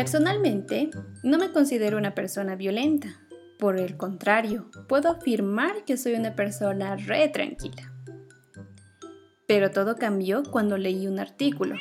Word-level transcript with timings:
Personalmente, 0.00 0.88
no 1.22 1.36
me 1.36 1.52
considero 1.52 1.98
una 1.98 2.14
persona 2.14 2.56
violenta. 2.56 3.20
Por 3.58 3.78
el 3.78 3.98
contrario, 3.98 4.70
puedo 4.88 5.10
afirmar 5.10 5.84
que 5.84 5.98
soy 5.98 6.14
una 6.14 6.34
persona 6.34 6.96
re 6.96 7.28
tranquila. 7.28 7.92
Pero 9.46 9.70
todo 9.70 9.96
cambió 9.96 10.42
cuando 10.42 10.78
leí 10.78 11.06
un 11.06 11.18
artículo. 11.18 11.76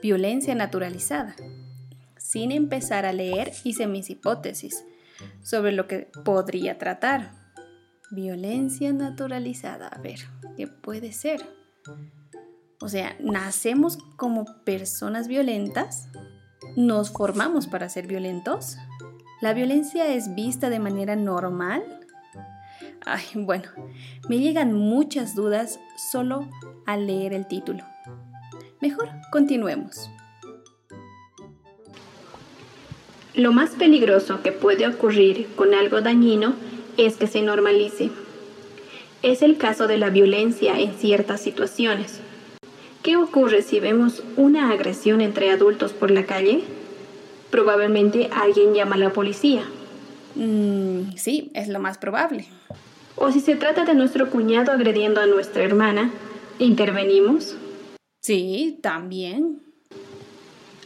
Violencia 0.00 0.54
naturalizada. 0.54 1.36
Sin 2.16 2.50
empezar 2.50 3.04
a 3.04 3.12
leer, 3.12 3.52
hice 3.62 3.86
mis 3.86 4.08
hipótesis 4.08 4.82
sobre 5.42 5.72
lo 5.72 5.86
que 5.86 6.08
podría 6.24 6.78
tratar. 6.78 7.32
Violencia 8.10 8.90
naturalizada. 8.94 9.88
A 9.88 10.00
ver, 10.00 10.20
¿qué 10.56 10.66
puede 10.66 11.12
ser? 11.12 11.42
O 12.80 12.88
sea, 12.88 13.18
¿nacemos 13.20 13.98
como 14.16 14.46
personas 14.64 15.28
violentas? 15.28 16.08
¿Nos 16.76 17.10
formamos 17.10 17.66
para 17.66 17.90
ser 17.90 18.06
violentos? 18.06 18.78
¿La 19.42 19.52
violencia 19.52 20.06
es 20.06 20.34
vista 20.34 20.70
de 20.70 20.78
manera 20.78 21.16
normal? 21.16 21.82
Ay, 23.04 23.24
bueno, 23.34 23.68
me 24.30 24.38
llegan 24.38 24.72
muchas 24.72 25.34
dudas 25.34 25.80
solo 26.10 26.48
al 26.86 27.06
leer 27.06 27.34
el 27.34 27.46
título. 27.46 27.84
Mejor 28.80 29.10
continuemos. 29.30 30.10
Lo 33.34 33.52
más 33.52 33.70
peligroso 33.70 34.42
que 34.42 34.52
puede 34.52 34.86
ocurrir 34.86 35.48
con 35.54 35.74
algo 35.74 36.00
dañino 36.00 36.54
es 36.96 37.16
que 37.16 37.26
se 37.26 37.42
normalice. 37.42 38.10
Es 39.22 39.42
el 39.42 39.58
caso 39.58 39.88
de 39.88 39.98
la 39.98 40.08
violencia 40.08 40.78
en 40.78 40.94
ciertas 40.94 41.42
situaciones. 41.42 42.20
¿Qué 43.02 43.16
ocurre 43.16 43.62
si 43.62 43.80
vemos 43.80 44.22
una 44.36 44.70
agresión 44.70 45.20
entre 45.20 45.50
adultos 45.50 45.92
por 45.92 46.12
la 46.12 46.24
calle? 46.24 46.62
Probablemente 47.50 48.30
alguien 48.32 48.74
llama 48.74 48.94
a 48.94 48.98
la 48.98 49.12
policía. 49.12 49.64
Mm, 50.36 51.16
sí, 51.16 51.50
es 51.54 51.66
lo 51.66 51.80
más 51.80 51.98
probable. 51.98 52.46
O 53.16 53.32
si 53.32 53.40
se 53.40 53.56
trata 53.56 53.84
de 53.84 53.94
nuestro 53.94 54.30
cuñado 54.30 54.70
agrediendo 54.70 55.20
a 55.20 55.26
nuestra 55.26 55.64
hermana, 55.64 56.12
¿intervenimos? 56.60 57.56
Sí, 58.20 58.78
también. 58.80 59.58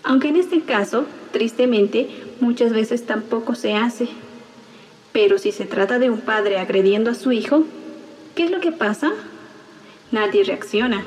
Aunque 0.03 0.29
en 0.29 0.37
este 0.37 0.63
caso, 0.63 1.05
tristemente, 1.33 2.09
muchas 2.41 2.73
veces 2.73 3.05
tampoco 3.05 3.55
se 3.55 3.75
hace. 3.75 4.09
Pero 5.13 5.37
si 5.37 5.53
se 5.53 5.67
trata 5.67 5.99
de 5.99 6.09
un 6.09 6.23
padre 6.23 6.59
agrediendo 6.59 7.11
a 7.11 7.15
su 7.15 7.33
hijo, 7.33 7.65
¿qué 8.35 8.45
es 8.45 8.51
lo 8.51 8.61
que 8.61 8.73
pasa? 8.73 9.13
Nadie 10.13 10.45
reacciona. 10.45 11.05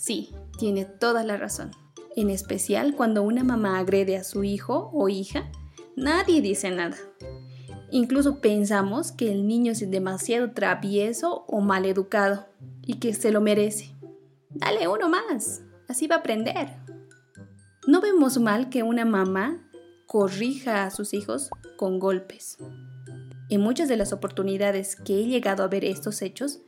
Sí, 0.00 0.34
tiene 0.58 0.86
toda 0.86 1.24
la 1.24 1.36
razón. 1.36 1.72
En 2.16 2.30
especial 2.30 2.94
cuando 2.94 3.22
una 3.22 3.44
mamá 3.44 3.78
agrede 3.78 4.16
a 4.16 4.24
su 4.24 4.44
hijo 4.44 4.90
o 4.94 5.10
hija, 5.10 5.52
nadie 5.94 6.40
dice 6.40 6.70
nada. 6.70 6.96
Incluso 7.90 8.40
pensamos 8.40 9.12
que 9.12 9.30
el 9.30 9.46
niño 9.46 9.72
es 9.72 9.90
demasiado 9.90 10.52
travieso 10.52 11.44
o 11.46 11.60
mal 11.60 11.84
educado 11.84 12.46
y 12.80 12.94
que 12.94 13.12
se 13.12 13.30
lo 13.30 13.42
merece. 13.42 13.94
Dale 14.48 14.88
uno 14.88 15.10
más, 15.10 15.60
así 15.86 16.06
va 16.06 16.16
a 16.16 16.18
aprender. 16.20 16.78
No 17.86 18.00
vemos 18.00 18.38
mal 18.38 18.70
que 18.70 18.82
una 18.82 19.04
mamá 19.04 19.70
corrija 20.06 20.84
a 20.84 20.90
sus 20.90 21.12
hijos 21.12 21.50
con 21.76 21.98
golpes. 21.98 22.56
En 23.50 23.60
muchas 23.60 23.86
de 23.90 23.98
las 23.98 24.14
oportunidades 24.14 24.96
que 24.96 25.20
he 25.20 25.26
llegado 25.26 25.62
a 25.62 25.68
ver 25.68 25.84
estos 25.84 26.22
hechos, 26.22 26.60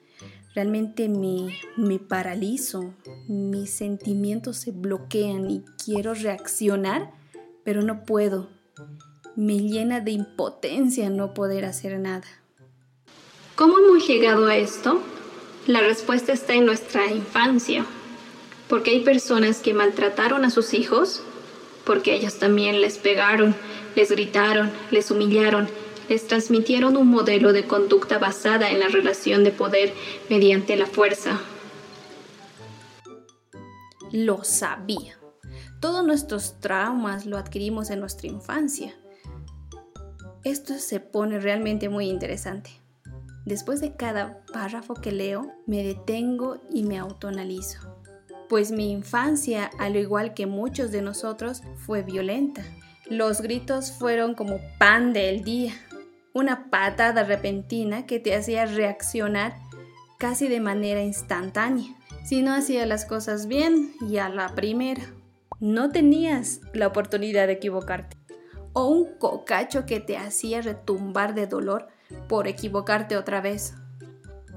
realmente 0.54 1.08
me, 1.08 1.58
me 1.76 1.98
paralizo, 1.98 2.94
mis 3.28 3.70
sentimientos 3.70 4.58
se 4.58 4.70
bloquean 4.70 5.50
y 5.50 5.64
quiero 5.84 6.14
reaccionar, 6.14 7.12
pero 7.64 7.82
no 7.82 8.04
puedo. 8.04 8.50
Me 9.34 9.58
llena 9.58 10.00
de 10.00 10.10
impotencia 10.10 11.08
no 11.08 11.32
poder 11.34 11.64
hacer 11.64 11.98
nada. 11.98 12.26
¿Cómo 13.54 13.78
hemos 13.78 14.06
llegado 14.06 14.46
a 14.46 14.56
esto? 14.56 15.00
La 15.66 15.80
respuesta 15.80 16.32
está 16.32 16.54
en 16.54 16.66
nuestra 16.66 17.06
infancia, 17.06 17.86
porque 18.68 18.90
hay 18.90 19.00
personas 19.00 19.60
que 19.60 19.74
maltrataron 19.74 20.44
a 20.44 20.50
sus 20.50 20.74
hijos, 20.74 21.22
porque 21.84 22.14
ellos 22.14 22.38
también 22.38 22.80
les 22.80 22.98
pegaron, 22.98 23.54
les 23.94 24.10
gritaron, 24.10 24.70
les 24.90 25.10
humillaron, 25.10 25.68
les 26.08 26.26
transmitieron 26.26 26.96
un 26.96 27.08
modelo 27.08 27.52
de 27.52 27.64
conducta 27.64 28.18
basada 28.18 28.70
en 28.70 28.80
la 28.80 28.88
relación 28.88 29.44
de 29.44 29.52
poder 29.52 29.92
mediante 30.28 30.76
la 30.76 30.86
fuerza. 30.86 31.40
Lo 34.10 34.44
sabía. 34.44 35.18
Todos 35.80 36.04
nuestros 36.04 36.60
traumas 36.60 37.26
lo 37.26 37.38
adquirimos 37.38 37.90
en 37.90 38.00
nuestra 38.00 38.28
infancia. 38.28 38.94
Esto 40.44 40.74
se 40.74 41.00
pone 41.00 41.40
realmente 41.40 41.88
muy 41.88 42.08
interesante. 42.08 42.70
Después 43.44 43.80
de 43.80 43.96
cada 43.96 44.44
párrafo 44.52 44.94
que 44.94 45.12
leo, 45.12 45.52
me 45.66 45.82
detengo 45.82 46.60
y 46.72 46.84
me 46.84 46.98
autoanalizo. 46.98 47.80
Pues 48.48 48.70
mi 48.70 48.92
infancia, 48.92 49.70
al 49.78 49.96
igual 49.96 50.34
que 50.34 50.46
muchos 50.46 50.92
de 50.92 51.02
nosotros, 51.02 51.62
fue 51.76 52.02
violenta. 52.02 52.62
Los 53.06 53.40
gritos 53.40 53.92
fueron 53.92 54.34
como 54.34 54.60
pan 54.78 55.12
del 55.12 55.42
día 55.42 55.74
una 56.34 56.70
patada 56.70 57.24
repentina 57.24 58.06
que 58.06 58.18
te 58.18 58.34
hacía 58.34 58.66
reaccionar 58.66 59.54
casi 60.18 60.48
de 60.48 60.60
manera 60.60 61.02
instantánea. 61.02 61.94
Si 62.24 62.42
no 62.42 62.54
hacías 62.54 62.86
las 62.86 63.04
cosas 63.04 63.46
bien, 63.46 63.92
ya 64.08 64.28
la 64.28 64.54
primera. 64.54 65.02
No 65.60 65.90
tenías 65.90 66.60
la 66.72 66.86
oportunidad 66.86 67.46
de 67.46 67.54
equivocarte. 67.54 68.16
O 68.72 68.86
un 68.86 69.18
cocacho 69.18 69.84
que 69.84 70.00
te 70.00 70.16
hacía 70.16 70.62
retumbar 70.62 71.34
de 71.34 71.46
dolor 71.46 71.88
por 72.28 72.46
equivocarte 72.48 73.16
otra 73.16 73.40
vez. 73.40 73.74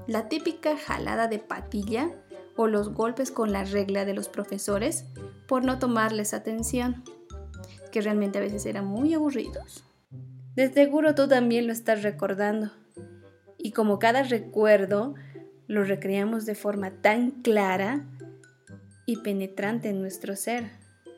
La 0.06 0.28
típica 0.28 0.76
jalada 0.76 1.28
de 1.28 1.38
patilla 1.38 2.10
o 2.56 2.66
los 2.66 2.94
golpes 2.94 3.30
con 3.30 3.52
la 3.52 3.64
regla 3.64 4.04
de 4.04 4.14
los 4.14 4.28
profesores 4.28 5.04
por 5.46 5.64
no 5.64 5.78
tomarles 5.78 6.32
atención, 6.32 7.04
que 7.92 8.00
realmente 8.00 8.38
a 8.38 8.40
veces 8.40 8.66
eran 8.66 8.86
muy 8.86 9.14
aburridos. 9.14 9.85
De 10.56 10.72
seguro 10.72 11.14
tú 11.14 11.28
también 11.28 11.66
lo 11.66 11.72
estás 11.74 12.02
recordando. 12.02 12.72
Y 13.58 13.72
como 13.72 13.98
cada 13.98 14.22
recuerdo 14.22 15.14
lo 15.66 15.84
recreamos 15.84 16.46
de 16.46 16.54
forma 16.54 17.02
tan 17.02 17.42
clara 17.42 18.06
y 19.04 19.18
penetrante 19.18 19.90
en 19.90 20.00
nuestro 20.00 20.34
ser, 20.34 20.70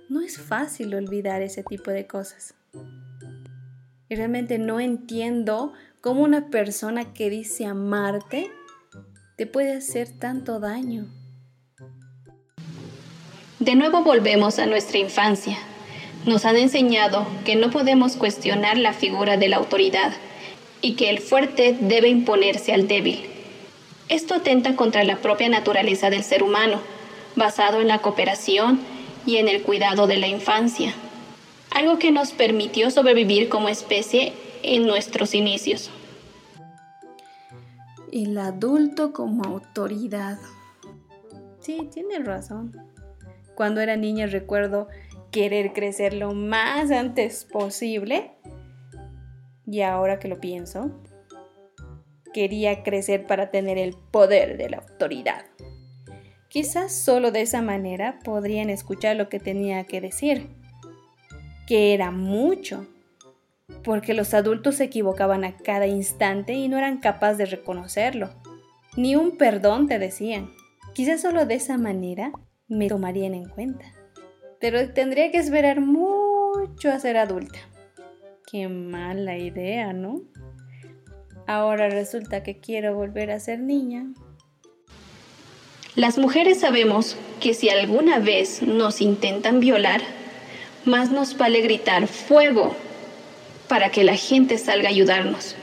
no 0.09 0.22
es 0.22 0.38
fácil 0.38 0.93
olvidar 0.94 1.41
ese 1.41 1.62
tipo 1.62 1.93
de 1.93 2.09
cosas. 2.09 2.54
Y 4.09 4.16
realmente 4.16 4.59
no 4.59 4.81
entiendo 4.81 5.72
cómo 6.00 6.22
una 6.22 6.50
persona 6.50 7.12
que 7.12 7.31
dice 7.31 7.65
amarte 7.65 8.50
te 9.37 9.47
puede 9.47 9.76
hacer 9.76 10.19
tanto 10.19 10.59
daño. 10.59 11.06
De 13.60 13.76
nuevo 13.76 14.03
volvemos 14.03 14.59
a 14.59 14.66
nuestra 14.66 14.99
infancia 14.99 15.59
nos 16.28 16.44
han 16.44 16.56
enseñado 16.56 17.26
que 17.44 17.56
no 17.56 17.70
podemos 17.70 18.16
cuestionar 18.16 18.76
la 18.78 18.92
figura 18.92 19.36
de 19.36 19.48
la 19.48 19.56
autoridad 19.56 20.12
y 20.80 20.94
que 20.94 21.08
el 21.10 21.18
fuerte 21.18 21.76
debe 21.80 22.08
imponerse 22.08 22.72
al 22.72 22.86
débil. 22.86 23.24
Esto 24.08 24.34
atenta 24.34 24.76
contra 24.76 25.04
la 25.04 25.16
propia 25.16 25.48
naturaleza 25.48 26.10
del 26.10 26.22
ser 26.22 26.42
humano, 26.42 26.80
basado 27.34 27.80
en 27.80 27.88
la 27.88 27.98
cooperación 27.98 28.78
y 29.26 29.38
en 29.38 29.48
el 29.48 29.62
cuidado 29.62 30.06
de 30.06 30.18
la 30.18 30.28
infancia, 30.28 30.94
algo 31.70 31.98
que 31.98 32.12
nos 32.12 32.32
permitió 32.32 32.90
sobrevivir 32.90 33.48
como 33.48 33.68
especie 33.68 34.32
en 34.62 34.86
nuestros 34.86 35.34
inicios. 35.34 35.90
El 38.12 38.36
adulto 38.38 39.12
como 39.12 39.44
autoridad. 39.44 40.38
Sí, 41.60 41.88
tiene 41.92 42.19
razón. 42.19 42.74
Cuando 43.54 43.81
era 43.81 43.96
niña 43.96 44.26
recuerdo 44.26 44.88
querer 45.30 45.72
crecer 45.72 46.14
lo 46.14 46.34
más 46.34 46.90
antes 46.90 47.44
posible. 47.44 48.32
Y 49.66 49.82
ahora 49.82 50.19
que 50.19 50.28
lo 50.28 50.40
pienso, 50.40 50.90
quería 52.32 52.82
crecer 52.82 53.26
para 53.26 53.50
tener 53.50 53.78
el 53.78 53.94
poder 54.10 54.56
de 54.56 54.70
la 54.70 54.78
autoridad. 54.78 55.44
Quizás 56.48 56.92
solo 56.92 57.30
de 57.30 57.42
esa 57.42 57.60
manera 57.60 58.19
podrían 58.25 58.70
escuchar 58.70 59.16
lo 59.16 59.28
que 59.28 59.38
tenía 59.38 59.84
que 59.84 60.00
decir, 60.00 60.48
que 61.66 61.92
era 61.92 62.10
mucho, 62.10 62.86
porque 63.84 64.14
los 64.14 64.32
adultos 64.32 64.76
se 64.76 64.84
equivocaban 64.84 65.44
a 65.44 65.56
cada 65.58 65.86
instante 65.86 66.54
y 66.54 66.69
no 66.69 66.78
eran 66.78 67.00
capaces 67.00 67.38
de 67.38 67.46
reconocerlo. 67.46 68.31
Ni 68.96 69.14
un 69.14 69.36
perdón 69.36 69.86
te 69.86 69.98
decían. 69.98 70.50
Quizás 70.94 71.20
solo 71.20 71.44
de 71.44 71.54
esa 71.54 71.76
manera 71.76 72.32
me 72.66 72.88
tomarían 72.88 73.34
en 73.34 73.48
cuenta 73.48 73.97
pero 74.60 74.90
tendría 74.90 75.31
que 75.31 75.38
esperar 75.38 75.81
mucho 75.81 76.90
a 76.90 76.99
ser 76.99 77.16
adulta. 77.16 77.58
Qué 78.50 78.69
mala 78.69 79.37
idea, 79.37 79.93
¿no? 79.93 80.22
Ahora 81.46 81.88
resulta 81.88 82.43
que 82.43 82.58
quiero 82.58 82.94
volver 82.94 83.31
a 83.31 83.40
ser 83.40 83.60
niña. 83.60 84.06
Las 85.94 86.19
mujeres 86.19 86.60
sabemos 86.60 87.16
que 87.40 87.55
si 87.55 87.69
alguna 87.69 88.19
vez 88.19 88.62
nos 88.62 89.00
intentan 89.00 89.60
violar, 89.60 90.00
más 90.84 91.10
nos 91.10 91.37
vale 91.37 91.60
gritar 91.60 92.06
fuego 92.06 92.75
para 93.69 93.90
que 93.90 94.05
la 94.05 94.16
gente 94.16 94.58
salga 94.58 94.88
a 94.88 94.93
ayudarnos. 94.93 95.56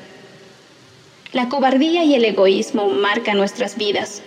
La 1.34 1.50
cobardía 1.50 2.04
y 2.04 2.16
el 2.16 2.26
egoísmo 2.26 2.88
marcan 2.88 3.38
nuestras 3.38 3.78
vidas. 3.78 4.22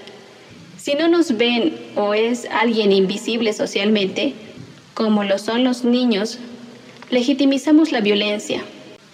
Si 0.76 0.94
no 0.94 1.08
nos 1.08 1.36
ven 1.36 1.76
o 1.96 2.14
es 2.14 2.46
alguien 2.50 2.92
invisible 2.92 3.52
socialmente, 3.52 4.34
como 4.98 5.22
lo 5.22 5.38
son 5.38 5.62
los 5.62 5.84
niños, 5.84 6.40
legitimizamos 7.08 7.92
la 7.92 8.00
violencia, 8.00 8.64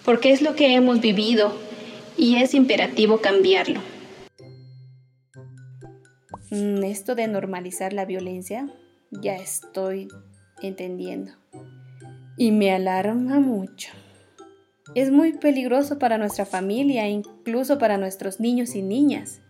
porque 0.03 0.33
es 0.33 0.41
lo 0.41 0.55
que 0.55 0.75
hemos 0.75 1.03
vivido 1.03 1.55
y 2.17 2.37
es 2.37 2.55
imperativo 2.55 3.19
cambiarlo. 3.19 3.83
Mm, 6.51 6.85
esto 6.85 7.15
de 7.15 7.29
normalizar 7.29 7.93
la 7.93 8.07
violencia, 8.07 8.67
ya 9.11 9.37
estoy 9.37 10.09
entendiendo. 10.63 11.33
Y 12.39 12.51
me 12.51 12.73
alarma 12.73 13.39
mucho. 13.39 13.91
Es 14.95 15.11
muy 15.11 15.35
peligroso 15.35 15.99
para 15.99 16.17
nuestra 16.17 16.47
familia, 16.47 17.09
incluso 17.09 17.77
para 17.77 17.99
nuestros 17.99 18.41
niños 18.41 18.75
y 18.75 18.81
niñas. 18.81 19.43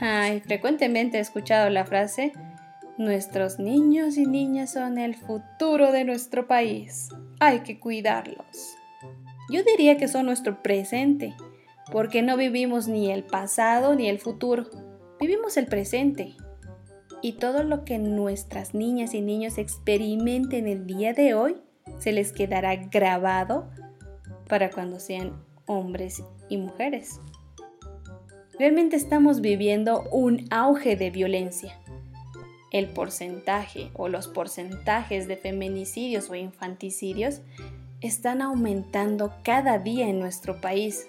Ay, 0.00 0.40
frecuentemente 0.40 1.18
he 1.18 1.20
escuchado 1.20 1.70
la 1.70 1.84
frase, 1.84 2.32
nuestros 3.00 3.58
niños 3.58 4.18
y 4.18 4.26
niñas 4.26 4.74
son 4.74 4.98
el 4.98 5.14
futuro 5.14 5.90
de 5.90 6.04
nuestro 6.04 6.46
país. 6.46 7.08
Hay 7.40 7.60
que 7.60 7.80
cuidarlos. 7.80 8.76
Yo 9.48 9.62
diría 9.64 9.96
que 9.96 10.06
son 10.06 10.26
nuestro 10.26 10.62
presente, 10.62 11.34
porque 11.90 12.20
no 12.20 12.36
vivimos 12.36 12.88
ni 12.88 13.10
el 13.10 13.24
pasado 13.24 13.94
ni 13.94 14.06
el 14.06 14.18
futuro, 14.18 14.68
vivimos 15.18 15.56
el 15.56 15.64
presente. 15.64 16.34
Y 17.22 17.32
todo 17.32 17.62
lo 17.62 17.86
que 17.86 17.98
nuestras 17.98 18.74
niñas 18.74 19.14
y 19.14 19.22
niños 19.22 19.56
experimenten 19.56 20.66
el 20.68 20.86
día 20.86 21.14
de 21.14 21.32
hoy 21.32 21.56
se 21.98 22.12
les 22.12 22.32
quedará 22.32 22.76
grabado 22.76 23.70
para 24.46 24.68
cuando 24.68 25.00
sean 25.00 25.42
hombres 25.64 26.22
y 26.50 26.58
mujeres. 26.58 27.18
Realmente 28.58 28.96
estamos 28.96 29.40
viviendo 29.40 30.02
un 30.12 30.46
auge 30.50 30.96
de 30.96 31.10
violencia. 31.10 31.79
El 32.70 32.88
porcentaje 32.88 33.90
o 33.94 34.08
los 34.08 34.28
porcentajes 34.28 35.26
de 35.26 35.36
feminicidios 35.36 36.30
o 36.30 36.34
infanticidios 36.34 37.40
están 38.00 38.42
aumentando 38.42 39.32
cada 39.42 39.78
día 39.78 40.08
en 40.08 40.20
nuestro 40.20 40.60
país. 40.60 41.06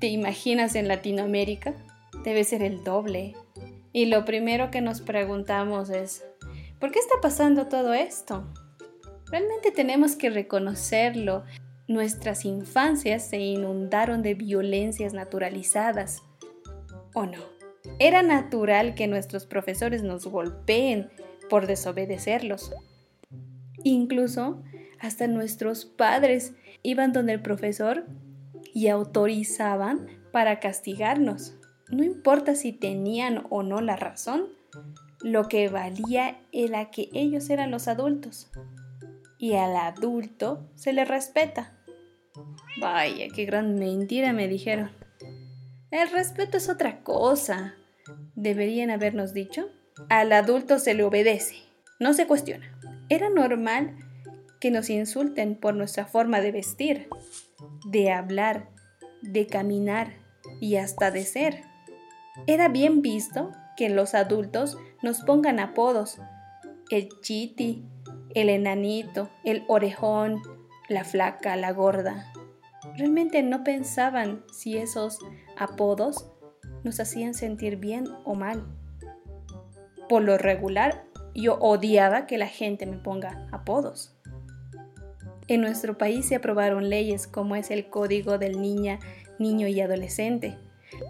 ¿Te 0.00 0.08
imaginas 0.08 0.74
en 0.74 0.88
Latinoamérica? 0.88 1.74
Debe 2.24 2.44
ser 2.44 2.62
el 2.62 2.82
doble. 2.84 3.34
Y 3.92 4.06
lo 4.06 4.24
primero 4.24 4.70
que 4.70 4.80
nos 4.80 5.00
preguntamos 5.00 5.90
es, 5.90 6.24
¿por 6.78 6.90
qué 6.90 6.98
está 6.98 7.14
pasando 7.22 7.66
todo 7.66 7.94
esto? 7.94 8.44
Realmente 9.30 9.70
tenemos 9.70 10.16
que 10.16 10.28
reconocerlo. 10.28 11.44
Nuestras 11.88 12.44
infancias 12.44 13.26
se 13.28 13.38
inundaron 13.38 14.22
de 14.22 14.34
violencias 14.34 15.14
naturalizadas. 15.14 16.22
¿O 17.14 17.24
no? 17.24 17.55
Era 17.98 18.22
natural 18.22 18.94
que 18.94 19.06
nuestros 19.06 19.46
profesores 19.46 20.02
nos 20.02 20.26
golpeen 20.26 21.10
por 21.48 21.66
desobedecerlos. 21.66 22.72
Incluso 23.82 24.62
hasta 24.98 25.26
nuestros 25.26 25.84
padres 25.84 26.54
iban 26.82 27.12
donde 27.12 27.34
el 27.34 27.42
profesor 27.42 28.04
y 28.74 28.88
autorizaban 28.88 30.06
para 30.32 30.60
castigarnos. 30.60 31.56
No 31.88 32.04
importa 32.04 32.54
si 32.54 32.72
tenían 32.72 33.46
o 33.50 33.62
no 33.62 33.80
la 33.80 33.96
razón, 33.96 34.48
lo 35.22 35.48
que 35.48 35.68
valía 35.68 36.38
era 36.52 36.90
que 36.90 37.08
ellos 37.12 37.48
eran 37.50 37.70
los 37.70 37.88
adultos. 37.88 38.50
Y 39.38 39.54
al 39.54 39.76
adulto 39.76 40.68
se 40.74 40.92
le 40.92 41.04
respeta. 41.04 41.78
Vaya, 42.80 43.28
qué 43.34 43.44
gran 43.44 43.78
mentira 43.78 44.32
me 44.32 44.48
dijeron. 44.48 44.90
El 45.90 46.10
respeto 46.10 46.56
es 46.56 46.68
otra 46.68 47.02
cosa. 47.02 47.74
Deberían 48.34 48.90
habernos 48.90 49.32
dicho. 49.32 49.68
Al 50.08 50.32
adulto 50.32 50.78
se 50.78 50.94
le 50.94 51.04
obedece, 51.04 51.56
no 52.00 52.12
se 52.12 52.26
cuestiona. 52.26 52.78
Era 53.08 53.30
normal 53.30 53.96
que 54.60 54.70
nos 54.70 54.90
insulten 54.90 55.54
por 55.54 55.74
nuestra 55.74 56.06
forma 56.06 56.40
de 56.40 56.52
vestir, 56.52 57.08
de 57.86 58.10
hablar, 58.12 58.68
de 59.22 59.46
caminar 59.46 60.12
y 60.60 60.76
hasta 60.76 61.10
de 61.10 61.24
ser. 61.24 61.62
Era 62.46 62.68
bien 62.68 63.00
visto 63.00 63.52
que 63.76 63.88
los 63.88 64.14
adultos 64.14 64.76
nos 65.02 65.20
pongan 65.20 65.60
apodos. 65.60 66.18
El 66.90 67.08
chiti, 67.22 67.84
el 68.34 68.50
enanito, 68.50 69.30
el 69.44 69.64
orejón, 69.68 70.42
la 70.88 71.04
flaca, 71.04 71.56
la 71.56 71.72
gorda. 71.72 72.32
Realmente 72.96 73.42
no 73.42 73.64
pensaban 73.64 74.44
si 74.52 74.76
esos 74.76 75.18
apodos 75.56 76.30
nos 76.84 77.00
hacían 77.00 77.34
sentir 77.34 77.76
bien 77.76 78.06
o 78.24 78.34
mal. 78.34 78.64
Por 80.08 80.22
lo 80.22 80.38
regular, 80.38 81.04
yo 81.34 81.58
odiaba 81.58 82.26
que 82.26 82.38
la 82.38 82.46
gente 82.46 82.86
me 82.86 82.96
ponga 82.96 83.48
apodos. 83.52 84.16
En 85.48 85.60
nuestro 85.60 85.96
país 85.96 86.26
se 86.26 86.36
aprobaron 86.36 86.88
leyes 86.88 87.26
como 87.26 87.56
es 87.56 87.70
el 87.70 87.88
Código 87.88 88.38
del 88.38 88.60
Niña, 88.60 88.98
Niño 89.38 89.68
y 89.68 89.80
Adolescente, 89.80 90.56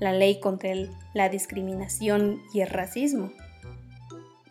la 0.00 0.12
ley 0.12 0.40
contra 0.40 0.70
la 1.14 1.28
discriminación 1.28 2.42
y 2.52 2.60
el 2.60 2.68
racismo. 2.68 3.32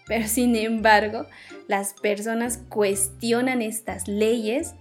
Pero 0.07 0.27
sin 0.27 0.55
embargo, 0.55 1.25
las 1.67 1.93
personas 1.93 2.57
cuestionan 2.69 3.61
estas 3.61 4.07
leyes 4.07 4.75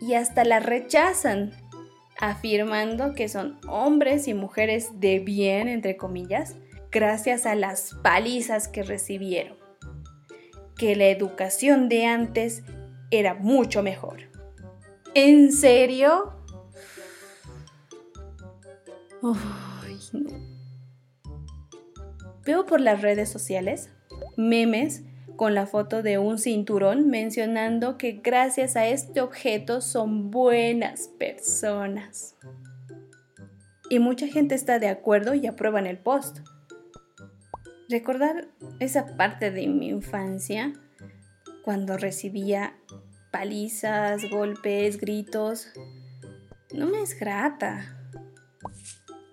y 0.00 0.14
hasta 0.14 0.44
las 0.44 0.64
rechazan, 0.64 1.52
afirmando 2.20 3.14
que 3.14 3.28
son 3.28 3.58
hombres 3.68 4.28
y 4.28 4.34
mujeres 4.34 5.00
de 5.00 5.18
bien, 5.18 5.68
entre 5.68 5.96
comillas, 5.96 6.56
gracias 6.90 7.46
a 7.46 7.54
las 7.54 7.94
palizas 8.02 8.68
que 8.68 8.82
recibieron. 8.82 9.56
Que 10.76 10.96
la 10.96 11.06
educación 11.06 11.88
de 11.88 12.06
antes 12.06 12.62
era 13.10 13.34
mucho 13.34 13.82
mejor. 13.82 14.22
¿En 15.14 15.52
serio? 15.52 16.32
Veo 22.44 22.66
por 22.66 22.80
las 22.80 23.02
redes 23.02 23.28
sociales 23.28 23.90
memes 24.36 25.02
con 25.36 25.54
la 25.54 25.66
foto 25.66 26.02
de 26.02 26.18
un 26.18 26.38
cinturón 26.38 27.08
mencionando 27.08 27.98
que 27.98 28.12
gracias 28.12 28.76
a 28.76 28.86
este 28.86 29.20
objeto 29.20 29.80
son 29.80 30.30
buenas 30.30 31.08
personas. 31.08 32.36
Y 33.88 33.98
mucha 33.98 34.26
gente 34.26 34.54
está 34.54 34.78
de 34.78 34.88
acuerdo 34.88 35.34
y 35.34 35.46
aprueban 35.46 35.86
el 35.86 35.98
post. 35.98 36.38
Recordar 37.88 38.48
esa 38.80 39.16
parte 39.16 39.50
de 39.50 39.68
mi 39.68 39.88
infancia 39.88 40.72
cuando 41.62 41.96
recibía 41.96 42.76
palizas, 43.30 44.28
golpes, 44.30 44.98
gritos, 44.98 45.68
no 46.74 46.86
me 46.86 47.02
es 47.02 47.18
grata. 47.18 47.96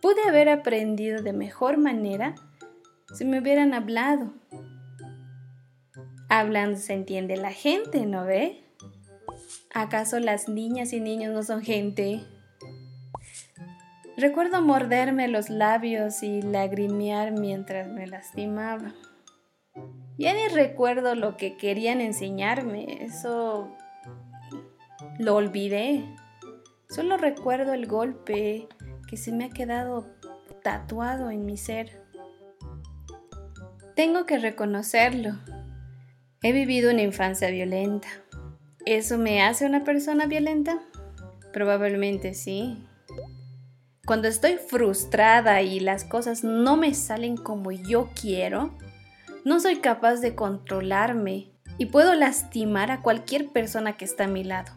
Pude 0.02 0.22
haber 0.28 0.50
aprendido 0.50 1.24
de 1.24 1.34
mejor 1.34 1.78
manera 1.78 2.36
si 3.14 3.26
me 3.26 3.40
hubieran 3.40 3.74
hablado. 3.74 4.34
Hablando 6.36 6.80
se 6.80 6.94
entiende 6.94 7.38
la 7.38 7.52
gente, 7.52 8.08
¿no 8.08 8.26
ve? 8.26 8.64
¿Acaso 9.72 10.20
las 10.20 10.50
niñas 10.50 10.92
y 10.92 11.00
niños 11.00 11.32
no 11.32 11.44
son 11.44 11.62
gente? 11.62 12.24
Recuerdo 14.18 14.64
morderme 14.64 15.28
los 15.28 15.52
labios 15.52 16.24
y 16.24 16.42
lagrimear 16.42 17.34
mientras 17.34 17.88
me 17.88 18.08
lastimaba. 18.08 18.96
Ya 20.18 20.34
ni 20.34 20.48
recuerdo 20.48 21.14
lo 21.14 21.38
que 21.38 21.56
querían 21.56 22.02
enseñarme, 22.02 23.04
eso 23.06 23.70
lo 25.20 25.36
olvidé. 25.36 26.04
Solo 26.90 27.18
recuerdo 27.18 27.74
el 27.74 27.86
golpe 27.86 28.68
que 29.08 29.18
se 29.18 29.32
me 29.32 29.46
ha 29.46 29.50
quedado 29.52 30.08
tatuado 30.64 31.30
en 31.30 31.46
mi 31.46 31.58
ser. 31.58 32.02
Tengo 33.96 34.26
que 34.26 34.40
reconocerlo. 34.40 35.36
He 36.46 36.52
vivido 36.52 36.92
una 36.92 37.02
infancia 37.02 37.50
violenta. 37.50 38.10
¿Eso 38.86 39.18
me 39.18 39.42
hace 39.42 39.66
una 39.66 39.86
persona 39.86 40.26
violenta? 40.26 40.82
Probablemente 41.54 42.34
sí. 42.34 42.86
Cuando 44.06 44.28
estoy 44.28 44.58
frustrada 44.58 45.62
y 45.62 45.80
las 45.80 46.04
cosas 46.04 46.44
no 46.44 46.76
me 46.76 46.94
salen 46.94 47.38
como 47.38 47.72
yo 47.72 48.10
quiero, 48.20 48.78
no 49.46 49.62
soy 49.62 49.78
capaz 49.78 50.18
de 50.18 50.36
controlarme 50.36 51.54
y 51.78 51.86
puedo 51.86 52.14
lastimar 52.14 52.92
a 52.92 53.02
cualquier 53.02 53.48
persona 53.54 53.96
que 53.96 54.04
está 54.04 54.26
a 54.26 54.28
mi 54.28 54.44
lado. 54.44 54.74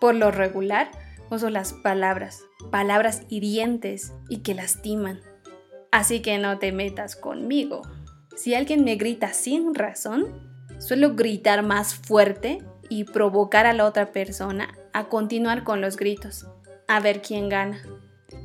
Por 0.00 0.14
lo 0.14 0.30
regular, 0.30 0.88
uso 1.32 1.50
las 1.50 1.72
palabras, 1.72 2.44
palabras 2.70 3.22
hirientes 3.28 4.12
y 4.28 4.38
que 4.42 4.54
lastiman. 4.54 5.18
Así 5.90 6.20
que 6.20 6.38
no 6.38 6.60
te 6.60 6.70
metas 6.70 7.16
conmigo. 7.16 7.82
Si 8.36 8.54
alguien 8.54 8.84
me 8.84 8.94
grita 8.94 9.32
sin 9.32 9.74
razón, 9.74 10.47
suelo 10.78 11.14
gritar 11.14 11.62
más 11.62 11.94
fuerte 11.94 12.62
y 12.88 13.04
provocar 13.04 13.66
a 13.66 13.72
la 13.72 13.84
otra 13.84 14.12
persona 14.12 14.74
a 14.92 15.08
continuar 15.08 15.64
con 15.64 15.80
los 15.80 15.96
gritos, 15.96 16.46
a 16.86 17.00
ver 17.00 17.22
quién 17.22 17.48
gana. 17.48 17.82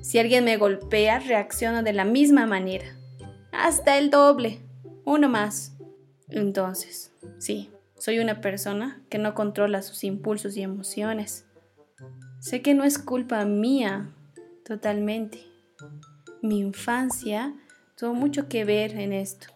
Si 0.01 0.19
alguien 0.19 0.45
me 0.45 0.57
golpea, 0.57 1.19
reacciono 1.19 1.83
de 1.83 1.93
la 1.93 2.05
misma 2.05 2.45
manera. 2.45 2.85
Hasta 3.51 3.97
el 3.97 4.09
doble. 4.09 4.59
Uno 5.05 5.29
más. 5.29 5.77
Entonces, 6.29 7.11
sí, 7.37 7.69
soy 7.97 8.19
una 8.19 8.41
persona 8.41 9.01
que 9.09 9.17
no 9.17 9.33
controla 9.33 9.81
sus 9.81 10.03
impulsos 10.03 10.57
y 10.57 10.61
emociones. 10.61 11.45
Sé 12.39 12.61
que 12.61 12.73
no 12.73 12.83
es 12.83 12.97
culpa 12.97 13.45
mía, 13.45 14.09
totalmente. 14.65 15.39
Mi 16.41 16.59
infancia 16.59 17.53
tuvo 17.95 18.13
mucho 18.13 18.49
que 18.49 18.65
ver 18.65 18.97
en 18.97 19.13
esto. 19.13 19.47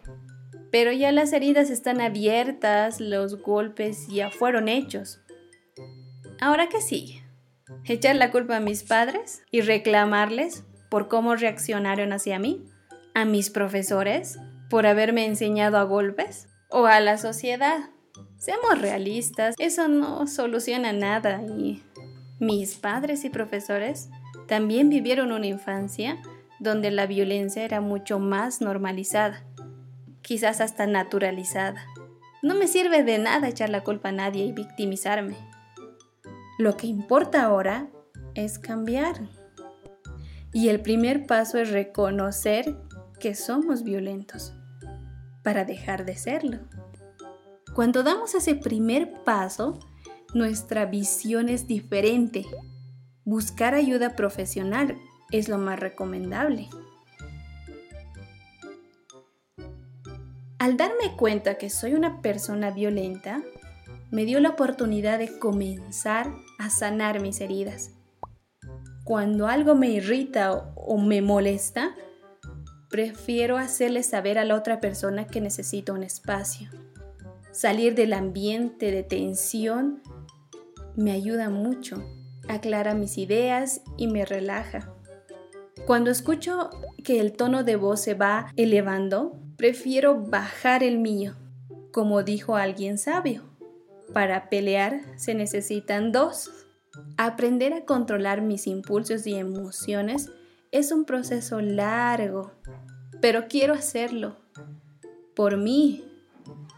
Pero 0.70 0.92
ya 0.92 1.12
las 1.12 1.32
heridas 1.32 1.70
están 1.70 2.00
abiertas, 2.00 3.00
los 3.00 3.40
golpes 3.42 4.06
ya 4.08 4.30
fueron 4.30 4.68
hechos. 4.68 5.20
Ahora 6.40 6.68
qué 6.68 6.80
sigue? 6.80 7.22
¿Echar 7.84 8.16
la 8.16 8.30
culpa 8.30 8.56
a 8.56 8.60
mis 8.60 8.82
padres 8.82 9.42
y 9.50 9.62
reclamarles 9.62 10.64
por 10.90 11.08
cómo 11.08 11.36
reaccionaron 11.36 12.12
hacia 12.12 12.38
mí? 12.38 12.64
¿A 13.14 13.24
mis 13.24 13.50
profesores 13.50 14.38
por 14.70 14.86
haberme 14.86 15.24
enseñado 15.24 15.78
a 15.78 15.84
golpes? 15.84 16.48
¿O 16.70 16.86
a 16.86 17.00
la 17.00 17.16
sociedad? 17.16 17.90
Seamos 18.36 18.80
realistas, 18.80 19.54
eso 19.58 19.88
no 19.88 20.26
soluciona 20.26 20.92
nada 20.92 21.42
y 21.42 21.82
mis 22.38 22.76
padres 22.76 23.24
y 23.24 23.30
profesores 23.30 24.10
también 24.46 24.90
vivieron 24.90 25.32
una 25.32 25.46
infancia 25.46 26.18
donde 26.60 26.90
la 26.90 27.06
violencia 27.06 27.64
era 27.64 27.80
mucho 27.80 28.18
más 28.18 28.60
normalizada 28.60 29.44
quizás 30.28 30.60
hasta 30.60 30.86
naturalizada. 30.86 31.86
No 32.42 32.54
me 32.54 32.68
sirve 32.68 33.02
de 33.02 33.16
nada 33.16 33.48
echar 33.48 33.70
la 33.70 33.82
culpa 33.82 34.10
a 34.10 34.12
nadie 34.12 34.44
y 34.44 34.52
victimizarme. 34.52 35.38
Lo 36.58 36.76
que 36.76 36.86
importa 36.86 37.44
ahora 37.44 37.88
es 38.34 38.58
cambiar. 38.58 39.26
Y 40.52 40.68
el 40.68 40.80
primer 40.80 41.26
paso 41.26 41.56
es 41.56 41.70
reconocer 41.70 42.76
que 43.18 43.34
somos 43.34 43.84
violentos 43.84 44.52
para 45.42 45.64
dejar 45.64 46.04
de 46.04 46.16
serlo. 46.16 46.58
Cuando 47.74 48.02
damos 48.02 48.34
ese 48.34 48.54
primer 48.54 49.22
paso, 49.24 49.78
nuestra 50.34 50.84
visión 50.84 51.48
es 51.48 51.66
diferente. 51.66 52.44
Buscar 53.24 53.72
ayuda 53.72 54.14
profesional 54.14 54.98
es 55.30 55.48
lo 55.48 55.56
más 55.56 55.80
recomendable. 55.80 56.68
Al 60.58 60.76
darme 60.76 61.14
cuenta 61.16 61.54
que 61.54 61.70
soy 61.70 61.94
una 61.94 62.20
persona 62.20 62.72
violenta, 62.72 63.42
me 64.10 64.24
dio 64.24 64.40
la 64.40 64.50
oportunidad 64.50 65.20
de 65.20 65.38
comenzar 65.38 66.34
a 66.58 66.68
sanar 66.68 67.20
mis 67.20 67.40
heridas. 67.40 67.92
Cuando 69.04 69.46
algo 69.46 69.76
me 69.76 69.88
irrita 69.88 70.72
o, 70.74 70.98
me 70.98 71.22
molesta, 71.22 71.94
prefiero 72.90 73.56
hacerle 73.56 74.02
saber 74.02 74.36
a 74.36 74.44
la 74.44 74.56
otra 74.56 74.80
persona 74.80 75.28
que 75.28 75.40
necesito 75.40 75.94
un 75.94 76.02
espacio. 76.02 76.68
Salir 77.52 77.94
del 77.94 78.12
ambiente 78.12 78.90
de 78.90 79.04
tensión 79.04 80.02
me 80.96 81.12
ayuda 81.12 81.50
mucho, 81.50 82.02
aclara 82.48 82.94
mis 82.94 83.16
ideas 83.16 83.82
y 83.96 84.08
me 84.08 84.24
relaja. 84.24 84.92
Cuando 85.86 86.10
escucho 86.10 86.70
que 87.04 87.20
el 87.20 87.32
tono 87.32 87.62
de 87.62 87.76
voz 87.76 88.00
se 88.00 88.14
va 88.14 88.52
elevando, 88.56 89.40
prefiero 89.58 90.20
bajar 90.20 90.84
el 90.84 90.98
mío, 90.98 91.34
como 91.92 92.22
dijo 92.22 92.56
alguien 92.56 92.96
sabio. 92.96 93.42
Para 94.14 94.48
pelear 94.48 95.02
se 95.16 95.34
necesitan 95.34 96.12
dos. 96.12 96.50
Aprender 97.18 97.74
a 97.74 97.84
controlar 97.84 98.40
mis 98.40 98.66
impulsos 98.66 99.26
y 99.26 99.34
emociones 99.34 100.30
es 100.70 100.92
un 100.92 101.04
proceso 101.04 101.60
largo, 101.60 102.52
pero 103.20 103.48
quiero 103.48 103.74
hacerlo. 103.74 104.36
Por 105.34 105.56
mí, 105.56 106.04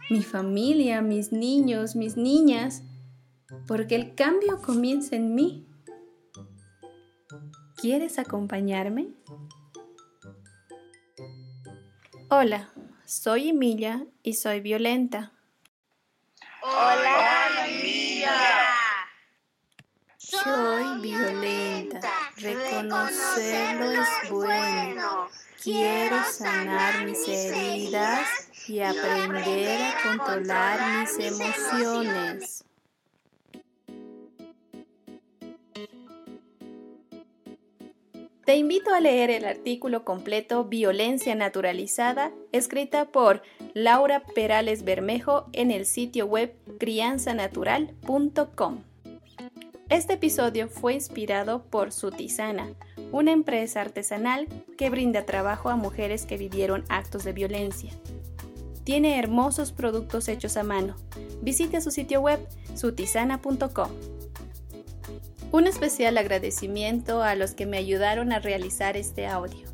mi 0.08 0.22
familia, 0.22 1.02
mis 1.02 1.32
niños, 1.32 1.94
mis 1.94 2.16
niñas, 2.16 2.82
porque 3.66 3.94
el 3.94 4.14
cambio 4.14 4.60
comienza 4.62 5.16
en 5.16 5.34
mí. 5.34 5.66
¿Quieres 7.76 8.18
acompañarme? 8.18 9.19
Hola, 12.32 12.68
soy 13.06 13.48
Emilia 13.48 14.06
y 14.22 14.34
soy 14.34 14.60
violenta. 14.60 15.32
Hola, 16.62 17.48
Emilia. 17.66 18.30
Soy 20.16 21.00
violenta. 21.00 22.08
Reconocerlo 22.36 23.90
es 23.90 24.30
bueno. 24.30 25.28
Quiero 25.60 26.22
sanar 26.22 27.04
mis 27.04 27.26
heridas 27.26 28.28
y 28.68 28.78
aprender 28.78 29.82
a 29.82 30.16
controlar 30.16 31.00
mis 31.00 31.18
emociones. 31.18 32.64
Te 38.50 38.56
invito 38.56 38.92
a 38.92 38.98
leer 38.98 39.30
el 39.30 39.44
artículo 39.44 40.04
completo 40.04 40.64
Violencia 40.64 41.36
Naturalizada, 41.36 42.32
escrita 42.50 43.04
por 43.04 43.42
Laura 43.74 44.24
Perales 44.34 44.82
Bermejo 44.82 45.46
en 45.52 45.70
el 45.70 45.86
sitio 45.86 46.26
web 46.26 46.52
crianzanatural.com. 46.80 48.82
Este 49.88 50.14
episodio 50.14 50.68
fue 50.68 50.94
inspirado 50.94 51.62
por 51.62 51.92
Sutisana, 51.92 52.74
una 53.12 53.30
empresa 53.30 53.82
artesanal 53.82 54.48
que 54.76 54.90
brinda 54.90 55.24
trabajo 55.24 55.68
a 55.68 55.76
mujeres 55.76 56.26
que 56.26 56.36
vivieron 56.36 56.82
actos 56.88 57.22
de 57.22 57.32
violencia. 57.32 57.92
Tiene 58.82 59.20
hermosos 59.20 59.70
productos 59.70 60.26
hechos 60.26 60.56
a 60.56 60.64
mano. 60.64 60.96
Visite 61.40 61.80
su 61.80 61.92
sitio 61.92 62.20
web 62.20 62.40
sutisana.com. 62.74 64.19
Un 65.52 65.66
especial 65.66 66.16
agradecimiento 66.16 67.24
a 67.24 67.34
los 67.34 67.54
que 67.54 67.66
me 67.66 67.76
ayudaron 67.76 68.30
a 68.30 68.38
realizar 68.38 68.96
este 68.96 69.26
audio. 69.26 69.66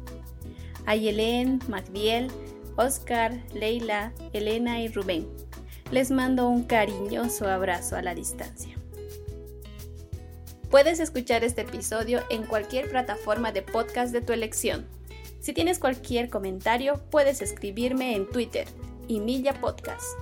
A 0.86 0.96
Yelén, 0.96 1.60
Magdiel, 1.68 2.28
Oscar, 2.76 3.42
Leila, 3.52 4.12
Elena 4.32 4.80
y 4.80 4.88
Rubén. 4.88 5.28
Les 5.90 6.10
mando 6.10 6.48
un 6.48 6.64
cariñoso 6.64 7.46
abrazo 7.46 7.96
a 7.96 8.02
la 8.02 8.14
distancia. 8.14 8.74
Puedes 10.70 10.98
escuchar 10.98 11.44
este 11.44 11.62
episodio 11.62 12.22
en 12.30 12.44
cualquier 12.44 12.88
plataforma 12.88 13.52
de 13.52 13.60
podcast 13.60 14.14
de 14.14 14.22
tu 14.22 14.32
elección. 14.32 14.86
Si 15.40 15.52
tienes 15.52 15.78
cualquier 15.78 16.30
comentario, 16.30 17.02
puedes 17.10 17.42
escribirme 17.42 18.16
en 18.16 18.28
Twitter, 18.30 18.66
Emilia 19.10 19.52
Podcast. 19.60 20.18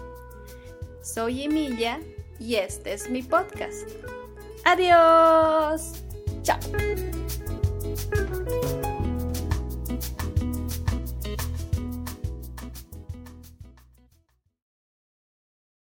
Soy 1.01 1.45
Emilia 1.45 2.01
y 2.41 2.57
este 2.57 2.93
es 2.93 3.09
mi 3.09 3.23
podcast. 3.23 3.89
Adiós. 4.65 6.05
Chao. 6.43 6.59